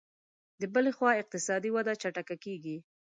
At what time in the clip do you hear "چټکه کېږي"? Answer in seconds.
2.01-2.77